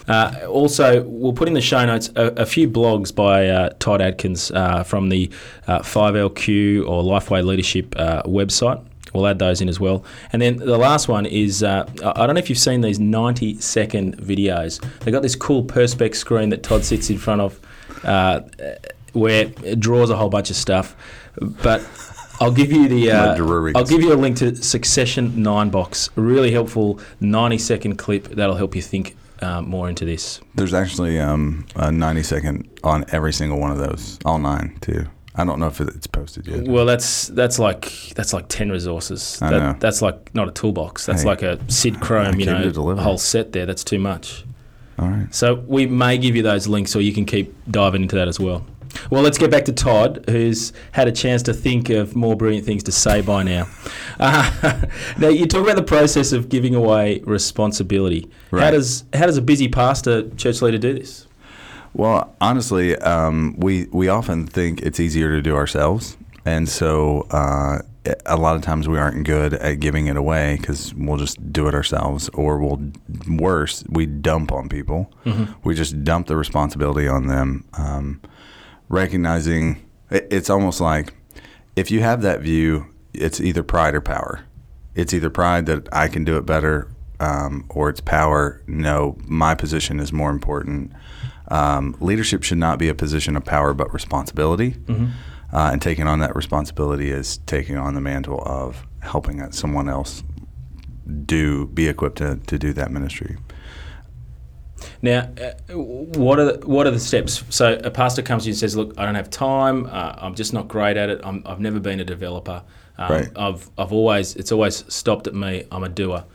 uh, 0.05 0.45
also, 0.49 1.01
we'll 1.03 1.31
put 1.31 1.47
in 1.47 1.53
the 1.53 1.61
show 1.61 1.85
notes 1.85 2.09
a, 2.17 2.25
a 2.41 2.45
few 2.45 2.69
blogs 2.69 3.15
by 3.15 3.47
uh, 3.47 3.69
Todd 3.79 4.01
Adkins 4.01 4.49
from 4.85 5.07
the 5.07 5.31
uh, 5.65 5.79
5LQ 5.79 6.85
or 6.85 7.03
Lifeway 7.03 7.41
Leadership 7.41 7.91
website. 8.25 8.83
We'll 9.13 9.27
add 9.27 9.39
those 9.39 9.61
in 9.61 9.69
as 9.69 9.79
well. 9.79 10.03
And 10.31 10.41
then 10.41 10.57
the 10.57 10.77
last 10.77 11.07
one 11.07 11.25
is 11.25 11.61
uh, 11.61 11.87
I 12.03 12.25
don't 12.25 12.35
know 12.35 12.39
if 12.39 12.49
you've 12.49 12.59
seen 12.59 12.81
these 12.81 12.99
90 12.99 13.59
second 13.61 14.17
videos. 14.17 14.81
They've 14.99 15.13
got 15.13 15.21
this 15.21 15.35
cool 15.35 15.63
Perspex 15.63 16.15
screen 16.15 16.49
that 16.49 16.63
Todd 16.63 16.83
sits 16.83 17.09
in 17.09 17.17
front 17.17 17.41
of 17.41 17.59
uh, 18.03 18.41
where 19.13 19.51
it 19.63 19.79
draws 19.79 20.09
a 20.09 20.15
whole 20.15 20.29
bunch 20.29 20.49
of 20.49 20.55
stuff. 20.55 20.95
But 21.61 21.81
I'll 22.39 22.51
give 22.51 22.71
you 22.71 22.87
the 22.87 23.11
uh. 23.11 23.35
I'll 23.75 23.85
give 23.85 24.01
you 24.01 24.13
a 24.13 24.15
link 24.15 24.37
to 24.37 24.55
Succession 24.55 25.41
Nine 25.41 25.69
Box. 25.69 26.09
A 26.17 26.21
really 26.21 26.51
helpful 26.51 26.99
90 27.19 27.57
second 27.57 27.95
clip 27.97 28.25
that'll 28.29 28.55
help 28.55 28.75
you 28.75 28.81
think 28.81 29.15
um, 29.41 29.69
more 29.69 29.89
into 29.89 30.05
this. 30.05 30.41
There's 30.55 30.73
actually 30.73 31.19
um, 31.19 31.65
a 31.75 31.91
90 31.91 32.23
second 32.23 32.69
on 32.83 33.05
every 33.11 33.33
single 33.33 33.59
one 33.59 33.71
of 33.71 33.77
those, 33.77 34.19
all 34.25 34.39
nine 34.39 34.77
too. 34.81 35.05
I 35.35 35.43
don't 35.45 35.59
know 35.59 35.67
if 35.67 35.81
it's 35.81 36.05
posted 36.05 36.47
yet. 36.47 36.67
Well, 36.67 36.85
that's 36.85 37.27
that's 37.29 37.57
like 37.57 37.91
that's 38.15 38.33
like 38.33 38.49
ten 38.49 38.69
resources. 38.69 39.39
I 39.41 39.49
That- 39.49 39.59
know. 39.59 39.75
That's 39.79 40.01
like 40.01 40.33
not 40.35 40.47
a 40.47 40.51
toolbox. 40.51 41.07
That's 41.07 41.23
Hey, 41.23 41.27
like 41.27 41.41
a 41.41 41.57
Sidchrome, 41.67 42.39
you 42.39 42.45
know, 42.45 42.95
whole 42.95 43.17
set 43.17 43.51
there. 43.51 43.65
That's 43.65 43.83
too 43.83 43.99
much. 43.99 44.45
All 44.99 45.09
right. 45.09 45.33
So 45.33 45.55
we 45.67 45.85
may 45.85 46.17
give 46.17 46.35
you 46.35 46.43
those 46.43 46.67
links, 46.67 46.95
or 46.95 47.01
you 47.01 47.13
can 47.13 47.25
keep 47.25 47.53
diving 47.69 48.03
into 48.03 48.15
that 48.15 48.27
as 48.27 48.39
well. 48.39 48.65
Well, 49.09 49.23
let's 49.23 49.37
get 49.37 49.49
back 49.49 49.65
to 49.65 49.73
Todd, 49.73 50.25
who's 50.29 50.71
had 50.91 51.07
a 51.07 51.11
chance 51.11 51.41
to 51.43 51.53
think 51.53 51.89
of 51.89 52.15
more 52.15 52.35
brilliant 52.35 52.65
things 52.65 52.83
to 52.83 52.91
say 52.91 53.21
by 53.21 53.43
now. 53.43 53.67
Uh, 54.19 54.79
now, 55.17 55.27
you 55.27 55.47
talk 55.47 55.63
about 55.63 55.75
the 55.75 55.83
process 55.83 56.33
of 56.33 56.47
giving 56.47 56.75
away 56.75 57.19
responsibility. 57.25 58.29
How 58.51 58.69
does 58.69 59.03
how 59.11 59.25
does 59.25 59.37
a 59.37 59.41
busy 59.41 59.67
pastor, 59.67 60.29
church 60.35 60.61
leader, 60.61 60.77
do 60.77 60.93
this? 60.93 61.25
Well, 61.93 62.33
honestly, 62.39 62.95
um, 62.97 63.55
we 63.57 63.87
we 63.91 64.07
often 64.07 64.45
think 64.45 64.81
it's 64.83 64.99
easier 64.99 65.29
to 65.31 65.41
do 65.41 65.55
ourselves, 65.55 66.15
and 66.45 66.69
so 66.69 67.25
uh, 67.31 67.79
a 68.25 68.35
lot 68.35 68.55
of 68.55 68.61
times 68.61 68.87
we 68.87 68.97
aren't 68.97 69.25
good 69.25 69.53
at 69.53 69.79
giving 69.79 70.07
it 70.07 70.17
away 70.17 70.57
because 70.59 70.93
we'll 70.95 71.17
just 71.17 71.53
do 71.53 71.67
it 71.67 71.73
ourselves, 71.73 72.29
or 72.33 72.57
we'll 72.59 72.81
worse, 73.27 73.83
we 73.89 74.05
dump 74.05 74.51
on 74.51 74.67
people. 74.69 75.11
We 75.63 75.73
just 75.75 76.03
dump 76.03 76.27
the 76.27 76.35
responsibility 76.35 77.07
on 77.07 77.27
them, 77.27 77.65
um, 77.77 78.19
recognizing 78.89 79.81
it, 80.09 80.27
it's 80.31 80.49
almost 80.49 80.81
like 80.81 81.13
if 81.75 81.91
you 81.91 82.01
have 82.01 82.21
that 82.21 82.41
view, 82.41 82.87
it's 83.13 83.39
either 83.39 83.63
pride 83.63 83.95
or 83.95 84.01
power. 84.01 84.41
It's 84.95 85.13
either 85.13 85.29
pride 85.29 85.65
that 85.67 85.87
I 85.91 86.07
can 86.07 86.23
do 86.23 86.37
it 86.37 86.45
better, 86.45 86.87
um, 87.19 87.65
or 87.69 87.89
it's 87.89 88.01
power. 88.01 88.61
No, 88.67 89.17
my 89.25 89.55
position 89.55 89.99
is 89.99 90.11
more 90.13 90.29
important. 90.29 90.91
Um, 91.49 91.95
leadership 91.99 92.43
should 92.43 92.57
not 92.57 92.79
be 92.79 92.89
a 92.89 92.95
position 92.95 93.35
of 93.35 93.43
power, 93.45 93.73
but 93.73 93.91
responsibility. 93.93 94.75
Uh, 95.53 95.69
and 95.71 95.81
taking 95.81 96.07
on 96.07 96.19
that 96.19 96.35
responsibility 96.35 97.11
is 97.11 97.37
taking 97.45 97.77
on 97.77 97.93
the 97.93 98.01
mantle 98.01 98.41
of 98.45 98.87
helping 99.01 99.51
someone 99.51 99.87
else 99.87 100.23
do 101.25 101.67
be 101.67 101.87
equipped 101.87 102.17
to, 102.17 102.37
to 102.47 102.57
do 102.57 102.73
that 102.73 102.89
ministry. 102.89 103.37
Now, 105.01 105.29
uh, 105.39 105.77
what 105.77 106.39
are 106.39 106.53
the, 106.53 106.67
what 106.67 106.87
are 106.87 106.91
the 106.91 106.99
steps? 106.99 107.43
So 107.49 107.79
a 107.83 107.91
pastor 107.91 108.21
comes 108.21 108.43
to 108.43 108.49
you 108.49 108.53
and 108.53 108.59
says, 108.59 108.75
"Look, 108.75 108.93
I 108.97 109.05
don't 109.05 109.15
have 109.15 109.29
time. 109.29 109.85
Uh, 109.85 110.15
I'm 110.17 110.35
just 110.35 110.53
not 110.53 110.67
great 110.67 110.97
at 110.97 111.09
it. 111.09 111.21
I'm, 111.23 111.43
I've 111.45 111.59
never 111.59 111.79
been 111.79 111.99
a 111.99 112.05
developer. 112.05 112.63
Um, 112.97 113.11
Right. 113.11 113.29
I've 113.35 113.69
I've 113.77 113.93
always 113.93 114.35
it's 114.35 114.51
always 114.51 114.83
stopped 114.93 115.27
at 115.27 115.35
me. 115.35 115.65
I'm 115.71 115.83
a 115.83 115.89
doer." 115.89 116.25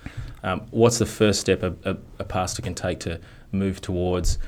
Um, 0.44 0.62
what's 0.70 0.98
the 0.98 1.06
first 1.06 1.40
step 1.40 1.62
a, 1.62 1.74
a, 1.84 1.96
a 2.20 2.24
pastor 2.24 2.62
can 2.62 2.74
take 2.74 3.00
to 3.00 3.20
move 3.52 3.80
towards. 3.80 4.38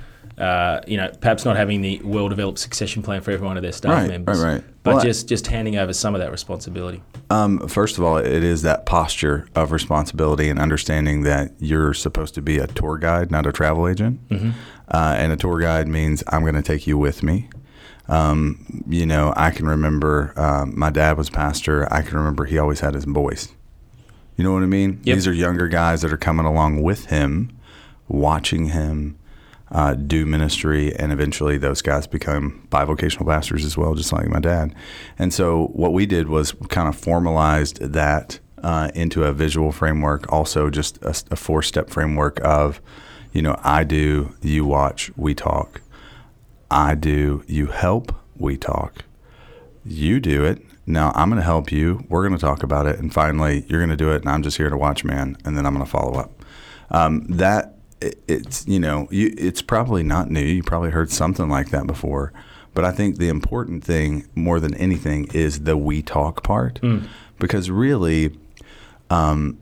Uh, 0.40 0.80
you 0.86 0.96
know, 0.96 1.10
perhaps 1.20 1.44
not 1.44 1.56
having 1.56 1.82
the 1.82 2.00
well-developed 2.02 2.58
succession 2.58 3.02
plan 3.02 3.20
for 3.20 3.30
every 3.30 3.46
one 3.46 3.56
of 3.58 3.62
their 3.62 3.72
staff 3.72 3.92
Right, 3.92 4.08
members, 4.08 4.42
right, 4.42 4.52
right. 4.54 4.64
but 4.82 4.94
Well, 4.94 5.04
just 5.04 5.28
just 5.28 5.46
handing 5.48 5.76
over 5.76 5.92
some 5.92 6.14
of 6.14 6.20
that 6.20 6.30
responsibility. 6.30 7.02
Um, 7.28 7.68
first 7.68 7.98
of 7.98 8.04
all, 8.04 8.16
it 8.16 8.42
is 8.42 8.62
that 8.62 8.86
posture 8.86 9.46
of 9.54 9.70
responsibility 9.70 10.48
and 10.48 10.58
understanding 10.58 11.22
that 11.24 11.52
you're 11.58 11.92
supposed 11.94 12.34
to 12.36 12.42
be 12.42 12.58
a 12.58 12.66
tour 12.66 12.96
guide, 12.98 13.30
not 13.30 13.46
a 13.46 13.52
travel 13.52 13.86
agent. 13.86 14.18
Uh, 14.32 15.14
and 15.16 15.30
a 15.30 15.36
tour 15.36 15.60
guide 15.60 15.86
means 15.86 16.24
I'm 16.28 16.40
going 16.42 16.54
to 16.54 16.62
take 16.62 16.86
you 16.86 16.96
with 16.98 17.22
me. 17.22 17.48
Um, 18.08 18.82
you 18.88 19.06
know, 19.06 19.32
I 19.36 19.50
can 19.52 19.66
remember 19.68 20.32
um, 20.36 20.76
my 20.76 20.90
dad 20.90 21.16
was 21.16 21.30
pastor. 21.30 21.86
I 21.92 22.02
can 22.02 22.16
remember 22.16 22.46
he 22.46 22.58
always 22.58 22.80
had 22.80 22.94
his 22.94 23.06
boys. 23.06 23.52
You 24.36 24.42
know 24.42 24.52
what 24.52 24.62
I 24.64 24.66
mean? 24.66 25.00
Yep. 25.04 25.14
These 25.14 25.26
are 25.28 25.32
younger 25.32 25.68
guys 25.68 26.02
that 26.02 26.12
are 26.12 26.16
coming 26.16 26.46
along 26.46 26.82
with 26.82 27.06
him, 27.06 27.56
watching 28.08 28.70
him 28.70 29.16
uh, 29.70 29.94
do 29.94 30.26
ministry, 30.26 30.94
and 30.96 31.12
eventually 31.12 31.56
those 31.58 31.82
guys 31.82 32.06
become 32.06 32.66
bivocational 32.70 33.26
pastors 33.26 33.64
as 33.64 33.76
well, 33.76 33.94
just 33.94 34.12
like 34.12 34.28
my 34.28 34.40
dad. 34.40 34.74
And 35.18 35.32
so 35.32 35.66
what 35.68 35.92
we 35.92 36.06
did 36.06 36.28
was 36.28 36.52
kind 36.68 36.88
of 36.88 36.96
formalized 36.96 37.80
that 37.80 38.40
uh, 38.62 38.90
into 38.94 39.24
a 39.24 39.32
visual 39.32 39.72
framework, 39.72 40.30
also 40.32 40.70
just 40.70 41.02
a, 41.02 41.14
a 41.30 41.36
four-step 41.36 41.88
framework 41.88 42.40
of, 42.44 42.80
you 43.32 43.42
know, 43.42 43.56
I 43.62 43.84
do, 43.84 44.34
you 44.42 44.64
watch, 44.64 45.10
we 45.16 45.34
talk. 45.34 45.80
I 46.70 46.94
do, 46.94 47.44
you 47.46 47.66
help, 47.66 48.14
we 48.36 48.56
talk. 48.56 49.04
You 49.84 50.20
do 50.20 50.44
it. 50.44 50.62
Now 50.84 51.12
I'm 51.14 51.30
going 51.30 51.40
to 51.40 51.44
help 51.44 51.70
you. 51.70 52.04
We're 52.08 52.26
going 52.26 52.38
to 52.38 52.44
talk 52.44 52.62
about 52.62 52.86
it, 52.86 52.98
and 52.98 53.14
finally, 53.14 53.64
you're 53.68 53.78
going 53.78 53.90
to 53.90 53.96
do 53.96 54.12
it, 54.12 54.22
and 54.22 54.28
I'm 54.28 54.42
just 54.42 54.56
here 54.56 54.68
to 54.68 54.76
watch, 54.76 55.04
man. 55.04 55.36
And 55.44 55.56
then 55.56 55.64
I'm 55.64 55.74
going 55.74 55.84
to 55.84 55.90
follow 55.90 56.18
up. 56.18 56.44
Um, 56.90 57.24
that 57.28 57.76
it, 58.00 58.22
it's 58.28 58.66
you 58.66 58.78
know 58.80 59.08
you, 59.10 59.34
it's 59.36 59.62
probably 59.62 60.02
not 60.02 60.30
new. 60.30 60.42
You 60.42 60.62
probably 60.62 60.90
heard 60.90 61.10
something 61.10 61.48
like 61.48 61.70
that 61.70 61.86
before. 61.86 62.32
But 62.72 62.84
I 62.84 62.92
think 62.92 63.18
the 63.18 63.28
important 63.28 63.82
thing 63.82 64.28
more 64.34 64.60
than 64.60 64.74
anything 64.74 65.28
is 65.34 65.64
the 65.64 65.76
we 65.76 66.02
talk 66.02 66.44
part, 66.44 66.78
because 67.38 67.68
really, 67.68 68.38
um, 69.10 69.58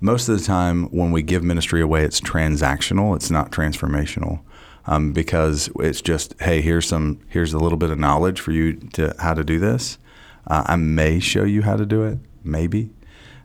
most 0.00 0.28
of 0.28 0.36
the 0.38 0.44
time 0.44 0.86
when 0.86 1.12
we 1.12 1.22
give 1.22 1.44
ministry 1.44 1.80
away, 1.80 2.02
it's 2.02 2.20
transactional. 2.20 3.14
It's 3.14 3.30
not 3.30 3.52
transformational. 3.52 4.40
Um, 4.86 5.12
because 5.12 5.70
it's 5.78 6.00
just, 6.00 6.34
hey, 6.40 6.62
here's 6.62 6.88
some, 6.88 7.20
here's 7.28 7.52
a 7.52 7.58
little 7.58 7.76
bit 7.78 7.90
of 7.90 7.98
knowledge 7.98 8.40
for 8.40 8.50
you 8.50 8.74
to 8.94 9.14
how 9.20 9.34
to 9.34 9.44
do 9.44 9.60
this. 9.60 9.98
Uh, 10.46 10.64
I 10.66 10.76
may 10.76 11.20
show 11.20 11.44
you 11.44 11.62
how 11.62 11.76
to 11.76 11.84
do 11.84 12.02
it, 12.02 12.18
maybe, 12.42 12.90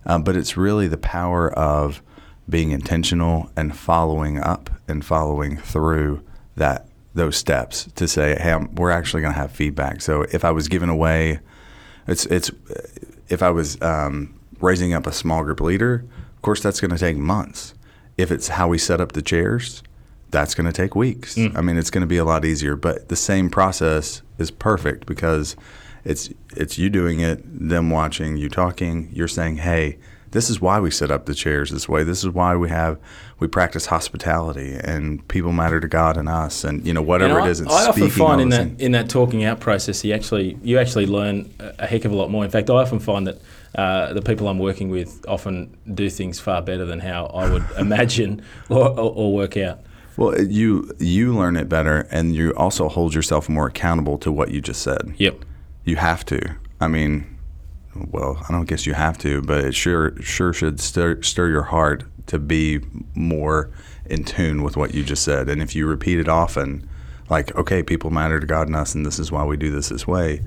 um, 0.05 0.23
but 0.23 0.37
it's 0.37 0.55
really 0.55 0.87
the 0.87 0.97
power 0.97 1.51
of 1.51 2.01
being 2.47 2.71
intentional 2.71 3.49
and 3.55 3.75
following 3.75 4.39
up 4.39 4.69
and 4.87 5.03
following 5.03 5.57
through 5.57 6.21
that 6.55 6.87
those 7.13 7.37
steps 7.37 7.85
to 7.95 8.07
say, 8.07 8.37
hey, 8.39 8.51
I'm, 8.51 8.75
we're 8.75 8.91
actually 8.91 9.21
going 9.21 9.33
to 9.33 9.39
have 9.39 9.51
feedback. 9.51 10.01
So 10.01 10.23
if 10.31 10.43
I 10.43 10.51
was 10.51 10.67
giving 10.67 10.89
away, 10.89 11.39
it's 12.07 12.25
it's 12.27 12.51
if 13.29 13.41
I 13.41 13.49
was 13.49 13.81
um, 13.81 14.37
raising 14.59 14.93
up 14.93 15.07
a 15.07 15.11
small 15.11 15.43
group 15.43 15.61
leader, 15.61 16.05
of 16.35 16.41
course 16.41 16.61
that's 16.61 16.79
going 16.81 16.91
to 16.91 16.97
take 16.97 17.17
months. 17.17 17.73
If 18.17 18.31
it's 18.31 18.49
how 18.49 18.67
we 18.67 18.77
set 18.77 19.01
up 19.01 19.13
the 19.13 19.21
chairs, 19.21 19.81
that's 20.29 20.53
going 20.55 20.67
to 20.67 20.73
take 20.73 20.95
weeks. 20.95 21.37
I 21.55 21.61
mean, 21.61 21.77
it's 21.77 21.89
going 21.89 22.01
to 22.01 22.07
be 22.07 22.17
a 22.17 22.25
lot 22.25 22.45
easier. 22.45 22.75
But 22.75 23.09
the 23.09 23.15
same 23.15 23.49
process 23.49 24.21
is 24.37 24.51
perfect 24.51 25.05
because 25.05 25.55
it's 26.03 26.29
it's 26.55 26.77
you 26.77 26.89
doing 26.89 27.21
it, 27.21 27.41
them 27.43 27.89
watching, 27.89 28.37
you 28.37 28.49
talking. 28.49 29.09
You're 29.11 29.27
saying, 29.27 29.57
hey. 29.57 29.97
This 30.35 30.49
is 30.49 30.59
why 30.59 30.81
we 30.81 30.91
set 30.91 31.11
up 31.11 31.27
the 31.27 31.33
chairs 31.33 31.71
this 31.71 31.87
way. 31.87 32.03
This 32.03 32.25
is 32.25 32.29
why 32.29 32.57
we 32.57 32.67
have 32.67 32.99
we 33.39 33.47
practice 33.47 33.85
hospitality 33.85 34.77
and 34.83 35.25
people 35.29 35.53
matter 35.53 35.79
to 35.79 35.87
God 35.87 36.17
and 36.17 36.27
us 36.27 36.65
and 36.65 36.85
you 36.85 36.93
know 36.93 37.01
whatever 37.01 37.39
I, 37.39 37.47
is. 37.47 37.61
It's 37.61 37.71
I 37.71 37.87
often 37.87 38.09
find 38.09 38.41
in 38.41 38.49
that 38.49 38.81
in 38.81 38.91
that 38.91 39.07
talking 39.07 39.45
out 39.45 39.61
process, 39.61 40.03
you 40.03 40.13
actually 40.13 40.57
you 40.61 40.77
actually 40.77 41.05
learn 41.05 41.53
a 41.59 41.85
a 41.85 41.87
heck 41.87 42.03
of 42.03 42.11
a 42.11 42.15
lot 42.15 42.29
more. 42.29 42.43
In 42.43 42.51
fact, 42.51 42.69
I 42.69 42.73
often 42.73 42.99
find 42.99 43.27
that 43.27 43.37
uh, 43.75 44.11
the 44.11 44.21
people 44.21 44.49
I'm 44.49 44.59
working 44.59 44.89
with 44.89 45.23
often 45.25 45.77
do 45.93 46.09
things 46.09 46.39
far 46.39 46.61
better 46.61 46.83
than 46.83 46.99
how 46.99 47.27
I 47.27 47.49
would 47.49 47.65
imagine 47.77 48.41
or, 48.69 48.89
or, 48.89 49.11
or 49.13 49.33
work 49.33 49.55
out. 49.55 49.79
Well, 50.17 50.41
you 50.41 50.91
you 50.99 51.33
learn 51.33 51.55
it 51.55 51.69
better, 51.69 52.07
and 52.11 52.35
you 52.35 52.51
also 52.55 52.89
hold 52.89 53.13
yourself 53.13 53.47
more 53.47 53.67
accountable 53.67 54.17
to 54.17 54.31
what 54.31 54.51
you 54.51 54.59
just 54.61 54.81
said. 54.81 55.13
Yep. 55.17 55.45
You 55.85 55.95
have 55.95 56.25
to. 56.25 56.55
I 56.81 56.87
mean, 56.87 57.34
well, 58.11 58.43
I 58.47 58.51
don't 58.51 58.65
guess 58.65 58.85
you 58.85 58.93
have 58.93 59.17
to, 59.19 59.41
but 59.41 59.63
it 59.63 59.73
sure 59.75 60.15
sure 60.21 60.53
should 60.53 60.79
stir 60.79 61.21
stir 61.21 61.49
your 61.49 61.63
heart 61.63 62.03
to 62.27 62.39
be 62.39 62.79
more 63.13 63.69
in 64.05 64.23
tune 64.23 64.63
with 64.63 64.77
what 64.77 64.93
you 64.93 65.03
just 65.03 65.23
said. 65.23 65.49
And 65.49 65.61
if 65.61 65.75
you 65.75 65.87
repeat 65.87 66.19
it 66.19 66.27
often, 66.27 66.87
like, 67.29 67.55
okay, 67.55 67.81
people 67.83 68.09
matter 68.11 68.39
to 68.39 68.45
God 68.47 68.67
and 68.67 68.75
us, 68.75 68.93
and 68.95 69.05
this 69.05 69.19
is 69.19 69.31
why 69.31 69.43
we 69.45 69.57
do 69.57 69.71
this 69.71 69.89
this 69.89 70.05
way. 70.07 70.41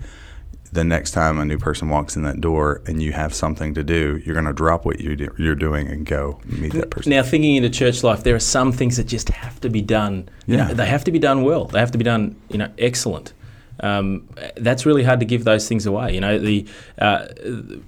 The 0.70 0.84
next 0.84 1.12
time 1.12 1.38
a 1.38 1.46
new 1.46 1.56
person 1.56 1.88
walks 1.88 2.14
in 2.14 2.24
that 2.24 2.42
door 2.42 2.82
and 2.86 3.02
you 3.02 3.12
have 3.12 3.32
something 3.32 3.72
to 3.74 3.82
do, 3.82 4.20
you're 4.24 4.34
going 4.34 4.44
to 4.44 4.52
drop 4.52 4.84
what 4.84 5.00
you 5.00 5.16
do, 5.16 5.34
you're 5.38 5.54
doing 5.54 5.88
and 5.88 6.04
go 6.04 6.40
meet 6.44 6.74
that 6.74 6.90
person. 6.90 7.08
Now, 7.08 7.22
thinking 7.22 7.56
into 7.56 7.70
church 7.70 8.04
life, 8.04 8.22
there 8.22 8.34
are 8.34 8.38
some 8.40 8.70
things 8.72 8.98
that 8.98 9.04
just 9.04 9.30
have 9.30 9.58
to 9.62 9.70
be 9.70 9.80
done. 9.80 10.28
You 10.46 10.58
know, 10.58 10.68
Yeah. 10.68 10.74
they 10.74 10.84
have 10.86 11.04
to 11.04 11.10
be 11.10 11.18
done 11.18 11.42
well. 11.42 11.64
They 11.64 11.78
have 11.78 11.90
to 11.92 11.98
be 11.98 12.04
done, 12.04 12.36
you 12.50 12.58
know, 12.58 12.70
excellent. 12.78 13.32
Um, 13.80 14.28
that's 14.56 14.84
really 14.84 15.04
hard 15.04 15.20
to 15.20 15.26
give 15.26 15.44
those 15.44 15.68
things 15.68 15.86
away. 15.86 16.14
You 16.14 16.20
know, 16.20 16.38
the 16.38 16.66
uh, 16.98 17.28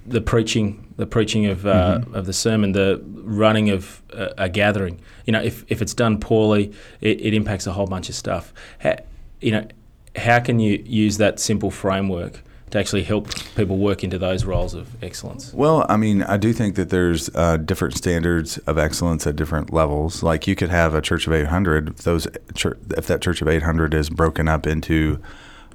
the 0.05 0.21
preaching, 0.21 0.93
the 0.97 1.05
preaching 1.05 1.45
of 1.47 1.65
uh, 1.65 2.01
of 2.13 2.25
the 2.25 2.33
sermon, 2.33 2.71
the 2.71 3.01
running 3.05 3.69
of 3.69 4.01
uh, 4.13 4.29
a 4.37 4.49
gathering. 4.49 4.99
You 5.25 5.33
know, 5.33 5.41
if, 5.41 5.63
if 5.67 5.81
it's 5.81 5.93
done 5.93 6.19
poorly, 6.19 6.73
it, 7.01 7.21
it 7.21 7.33
impacts 7.33 7.67
a 7.67 7.73
whole 7.73 7.87
bunch 7.87 8.09
of 8.09 8.15
stuff. 8.15 8.53
How, 8.79 8.97
you 9.39 9.51
know, 9.51 9.67
how 10.15 10.39
can 10.39 10.59
you 10.59 10.83
use 10.85 11.17
that 11.17 11.39
simple 11.39 11.71
framework 11.71 12.41
to 12.71 12.79
actually 12.79 13.03
help 13.03 13.29
people 13.55 13.77
work 13.77 14.03
into 14.03 14.17
those 14.17 14.45
roles 14.45 14.73
of 14.73 15.01
excellence? 15.03 15.53
Well, 15.53 15.85
I 15.89 15.97
mean, 15.97 16.23
I 16.23 16.37
do 16.37 16.53
think 16.53 16.75
that 16.75 16.89
there's 16.89 17.29
uh, 17.35 17.57
different 17.57 17.95
standards 17.95 18.57
of 18.59 18.77
excellence 18.77 19.27
at 19.27 19.35
different 19.35 19.73
levels. 19.73 20.23
Like 20.23 20.47
you 20.47 20.55
could 20.55 20.69
have 20.69 20.95
a 20.95 21.01
church 21.01 21.27
of 21.27 21.33
800. 21.33 21.97
Those 21.97 22.27
if 22.27 23.07
that 23.07 23.21
church 23.21 23.41
of 23.41 23.47
800 23.47 23.93
is 23.93 24.09
broken 24.09 24.47
up 24.47 24.65
into 24.65 25.21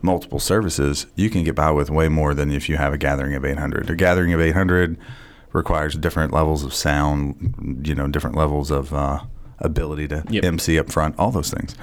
multiple 0.06 0.38
services, 0.38 1.06
you 1.16 1.28
can 1.28 1.44
get 1.44 1.54
by 1.54 1.70
with 1.72 1.90
way 1.90 2.08
more 2.08 2.32
than 2.32 2.50
if 2.50 2.68
you 2.68 2.76
have 2.78 2.94
a 2.94 2.98
gathering 2.98 3.34
of 3.34 3.44
800. 3.44 3.90
A 3.90 3.94
gathering 3.96 4.32
of 4.32 4.40
800 4.40 4.96
requires 5.52 5.94
different 5.96 6.32
levels 6.32 6.64
of 6.64 6.72
sound, 6.72 7.82
you 7.86 7.94
know, 7.94 8.06
different 8.06 8.36
levels 8.36 8.70
of 8.70 8.94
uh, 8.94 9.20
ability 9.58 10.08
to 10.08 10.24
Yep. 10.30 10.44
MC 10.44 10.78
up 10.78 10.90
front, 10.90 11.14
all 11.18 11.30
those 11.30 11.50
things. 11.50 11.74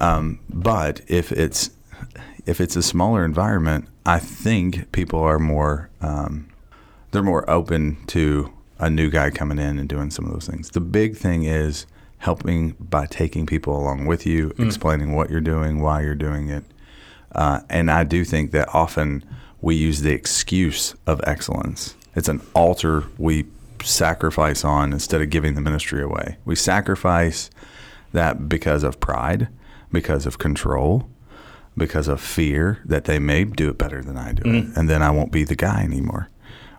Um, 0.00 0.40
but 0.48 1.00
if 1.06 1.30
it's 1.30 1.70
if 2.46 2.60
it's 2.60 2.76
a 2.76 2.82
smaller 2.82 3.24
environment, 3.24 3.86
I 4.06 4.18
think 4.18 4.90
people 4.92 5.20
are 5.20 5.38
more 5.38 5.90
um, 6.00 6.48
they're 7.10 7.22
more 7.22 7.48
open 7.50 7.98
to 8.08 8.52
a 8.78 8.88
new 8.88 9.10
guy 9.10 9.30
coming 9.30 9.58
in 9.58 9.78
and 9.78 9.88
doing 9.88 10.10
some 10.10 10.24
of 10.24 10.32
those 10.32 10.46
things. 10.46 10.70
The 10.70 10.80
big 10.80 11.16
thing 11.16 11.42
is 11.44 11.86
helping 12.18 12.70
by 12.80 13.06
taking 13.06 13.44
people 13.46 13.76
along 13.76 14.06
with 14.06 14.24
you, 14.26 14.52
explaining 14.58 15.14
what 15.14 15.30
you're 15.30 15.40
doing, 15.40 15.80
why 15.80 16.02
you're 16.02 16.14
doing 16.14 16.48
it. 16.48 16.64
Uh, 17.32 17.60
and 17.68 17.90
I 17.90 18.04
do 18.04 18.24
think 18.24 18.52
that 18.52 18.68
often 18.74 19.24
we 19.60 19.74
use 19.76 20.02
the 20.02 20.12
excuse 20.12 20.94
of 21.06 21.20
excellence. 21.26 21.94
It's 22.14 22.28
an 22.28 22.40
altar 22.54 23.04
we 23.18 23.46
sacrifice 23.82 24.64
on 24.64 24.92
instead 24.92 25.20
of 25.22 25.30
giving 25.30 25.54
the 25.54 25.60
ministry 25.60 26.02
away. 26.02 26.36
We 26.44 26.56
sacrifice 26.56 27.50
that 28.12 28.48
because 28.48 28.82
of 28.82 28.98
pride, 29.00 29.48
because 29.92 30.26
of 30.26 30.38
control, 30.38 31.08
because 31.76 32.08
of 32.08 32.20
fear 32.20 32.80
that 32.84 33.04
they 33.04 33.18
may 33.18 33.44
do 33.44 33.68
it 33.68 33.78
better 33.78 34.02
than 34.02 34.16
I 34.16 34.32
do 34.32 34.50
it, 34.50 34.76
and 34.76 34.90
then 34.90 35.02
I 35.02 35.10
won't 35.10 35.30
be 35.30 35.44
the 35.44 35.54
guy 35.54 35.82
anymore, 35.82 36.28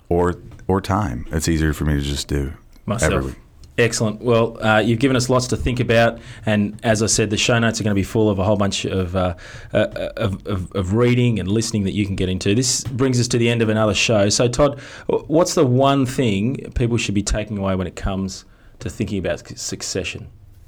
or 0.09 0.35
or 0.67 0.81
time. 0.81 1.25
It's 1.31 1.47
easier 1.47 1.73
for 1.73 1.85
me 1.85 1.93
to 1.93 2.01
just 2.01 2.27
do 2.27 2.53
myself. 2.85 3.13
every 3.13 3.27
week. 3.31 3.39
Excellent. 3.79 4.21
Well, 4.21 4.61
uh, 4.61 4.79
you've 4.79 4.99
given 4.99 5.15
us 5.15 5.29
lots 5.29 5.47
to 5.47 5.57
think 5.57 5.79
about, 5.79 6.19
and 6.45 6.77
as 6.83 7.01
I 7.01 7.05
said, 7.05 7.29
the 7.29 7.37
show 7.37 7.57
notes 7.57 7.79
are 7.79 7.83
going 7.83 7.95
to 7.95 7.99
be 7.99 8.03
full 8.03 8.29
of 8.29 8.37
a 8.37 8.43
whole 8.43 8.57
bunch 8.57 8.83
of, 8.85 9.15
uh, 9.15 9.35
uh, 9.73 10.11
of, 10.17 10.45
of, 10.45 10.71
of 10.73 10.93
reading 10.93 11.39
and 11.39 11.49
listening 11.49 11.85
that 11.85 11.93
you 11.93 12.05
can 12.05 12.17
get 12.17 12.27
into. 12.27 12.53
This 12.53 12.83
brings 12.83 13.19
us 13.21 13.27
to 13.29 13.37
the 13.37 13.49
end 13.49 13.61
of 13.61 13.69
another 13.69 13.93
show. 13.93 14.27
So, 14.27 14.49
Todd, 14.49 14.79
what's 15.07 15.55
the 15.55 15.65
one 15.65 16.05
thing 16.05 16.71
people 16.75 16.97
should 16.97 17.15
be 17.15 17.23
taking 17.23 17.57
away 17.57 17.75
when 17.75 17.87
it 17.87 17.95
comes 17.95 18.43
to 18.79 18.89
thinking 18.89 19.17
about 19.17 19.47
succession? 19.57 20.27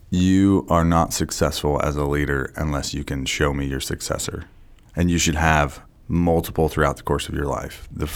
You 0.10 0.66
are 0.70 0.86
not 0.86 1.14
successful 1.14 1.82
as 1.82 1.98
a 1.98 2.06
leader 2.06 2.54
unless 2.56 2.94
you 2.94 3.04
can 3.04 3.26
show 3.26 3.54
me 3.54 3.66
your 3.66 3.82
successor, 3.82 4.46
and 4.96 5.12
you 5.12 5.18
should 5.18 5.36
have 5.36 5.82
multiple 6.08 6.70
throughout 6.70 6.98
the 6.98 7.04
course 7.04 7.28
of 7.28 7.36
your 7.36 7.46
life. 7.46 7.90
The 7.92 8.10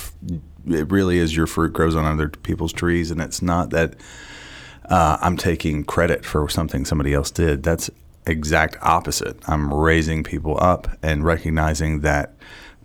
it 0.67 0.91
really 0.91 1.19
is 1.19 1.35
your 1.35 1.47
fruit 1.47 1.73
grows 1.73 1.95
on 1.95 2.05
other 2.05 2.29
people's 2.29 2.73
trees, 2.73 3.11
and 3.11 3.21
it's 3.21 3.41
not 3.41 3.69
that 3.69 3.95
uh, 4.89 5.17
I'm 5.21 5.37
taking 5.37 5.83
credit 5.83 6.25
for 6.25 6.47
something 6.49 6.85
somebody 6.85 7.13
else 7.13 7.31
did. 7.31 7.63
That's 7.63 7.89
exact 8.27 8.77
opposite. 8.81 9.37
I'm 9.47 9.73
raising 9.73 10.23
people 10.23 10.57
up 10.61 10.87
and 11.01 11.23
recognizing 11.23 12.01
that 12.01 12.35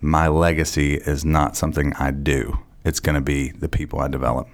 my 0.00 0.28
legacy 0.28 0.94
is 0.94 1.24
not 1.24 1.56
something 1.56 1.92
I 1.94 2.10
do. 2.10 2.58
It's 2.84 3.00
going 3.00 3.14
to 3.14 3.20
be 3.20 3.50
the 3.50 3.68
people 3.68 4.00
I 4.00 4.08
develop. 4.08 4.48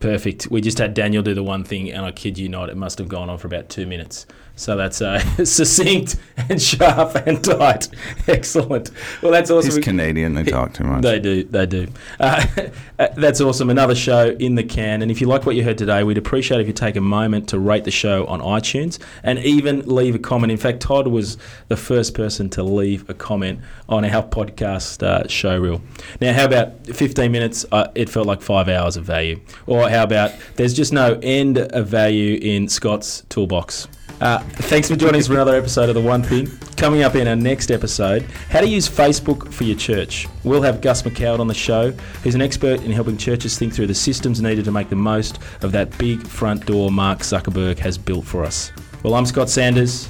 Perfect. 0.00 0.50
We 0.50 0.60
just 0.60 0.78
had 0.78 0.94
Daniel 0.94 1.22
do 1.22 1.34
the 1.34 1.42
one 1.42 1.64
thing, 1.64 1.90
and 1.90 2.04
I 2.04 2.12
kid 2.12 2.38
you 2.38 2.48
not, 2.48 2.68
it 2.68 2.76
must 2.76 2.98
have 2.98 3.08
gone 3.08 3.30
on 3.30 3.38
for 3.38 3.46
about 3.46 3.68
two 3.68 3.86
minutes. 3.86 4.26
So 4.56 4.76
that's 4.76 5.02
uh, 5.02 5.18
succinct 5.44 6.16
and 6.36 6.60
sharp 6.62 7.14
and 7.26 7.42
tight. 7.42 7.88
Excellent. 8.28 8.90
Well, 9.20 9.32
that's 9.32 9.50
awesome. 9.50 9.72
He's 9.74 9.84
Canadian. 9.84 10.34
They 10.34 10.44
talk 10.44 10.74
too 10.74 10.84
much. 10.84 11.02
They 11.02 11.18
do. 11.18 11.44
They 11.44 11.66
do. 11.66 11.88
Uh, 12.96 13.08
that's 13.16 13.40
awesome. 13.40 13.70
Another 13.70 13.96
show 13.96 14.36
in 14.38 14.54
the 14.54 14.62
can. 14.62 15.02
And 15.02 15.10
if 15.10 15.20
you 15.20 15.26
like 15.26 15.44
what 15.46 15.56
you 15.56 15.64
heard 15.64 15.76
today, 15.76 16.04
we'd 16.04 16.16
appreciate 16.16 16.60
if 16.60 16.68
you 16.68 16.72
take 16.72 16.94
a 16.94 17.00
moment 17.00 17.48
to 17.48 17.58
rate 17.58 17.82
the 17.82 17.90
show 17.90 18.24
on 18.26 18.40
iTunes 18.40 19.00
and 19.24 19.40
even 19.40 19.80
leave 19.80 20.14
a 20.14 20.18
comment. 20.20 20.52
In 20.52 20.58
fact, 20.58 20.78
Todd 20.78 21.08
was 21.08 21.36
the 21.66 21.76
first 21.76 22.14
person 22.14 22.48
to 22.50 22.62
leave 22.62 23.10
a 23.10 23.14
comment 23.14 23.58
on 23.88 24.04
our 24.04 24.22
podcast 24.22 25.02
uh, 25.02 25.26
show 25.26 25.58
reel. 25.58 25.82
Now, 26.20 26.34
how 26.34 26.44
about 26.44 26.86
15 26.86 27.32
minutes? 27.32 27.66
Uh, 27.72 27.88
it 27.96 28.08
felt 28.08 28.28
like 28.28 28.40
five 28.40 28.68
hours 28.68 28.96
of 28.96 29.04
value. 29.04 29.40
Or 29.66 29.90
how 29.90 30.04
about 30.04 30.30
there's 30.54 30.72
just 30.72 30.92
no 30.92 31.18
end 31.20 31.58
of 31.58 31.88
value 31.88 32.38
in 32.40 32.68
Scott's 32.68 33.24
toolbox? 33.28 33.88
Uh, 34.20 34.38
thanks 34.38 34.88
for 34.88 34.96
joining 34.96 35.20
us 35.20 35.26
for 35.26 35.34
another 35.34 35.56
episode 35.56 35.88
of 35.88 35.94
The 35.94 36.00
One 36.00 36.22
Thing. 36.22 36.46
Coming 36.76 37.02
up 37.02 37.14
in 37.14 37.26
our 37.26 37.36
next 37.36 37.70
episode, 37.70 38.22
how 38.48 38.60
to 38.60 38.68
use 38.68 38.88
Facebook 38.88 39.52
for 39.52 39.64
your 39.64 39.76
church. 39.76 40.28
We'll 40.44 40.62
have 40.62 40.80
Gus 40.80 41.02
McCowd 41.02 41.40
on 41.40 41.48
the 41.48 41.54
show, 41.54 41.90
who's 42.22 42.34
an 42.34 42.40
expert 42.42 42.82
in 42.82 42.92
helping 42.92 43.16
churches 43.16 43.58
think 43.58 43.74
through 43.74 43.88
the 43.88 43.94
systems 43.94 44.40
needed 44.40 44.64
to 44.66 44.72
make 44.72 44.88
the 44.88 44.96
most 44.96 45.40
of 45.62 45.72
that 45.72 45.96
big 45.98 46.26
front 46.26 46.64
door 46.66 46.90
Mark 46.90 47.20
Zuckerberg 47.20 47.78
has 47.78 47.98
built 47.98 48.24
for 48.24 48.44
us. 48.44 48.72
Well, 49.02 49.14
I'm 49.14 49.26
Scott 49.26 49.50
Sanders, 49.50 50.08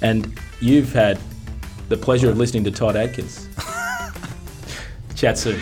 and 0.00 0.36
you've 0.60 0.92
had 0.92 1.20
the 1.88 1.96
pleasure 1.96 2.30
of 2.30 2.38
listening 2.38 2.64
to 2.64 2.70
Todd 2.70 2.96
Adkins. 2.96 3.48
Chat 5.14 5.38
soon. 5.38 5.60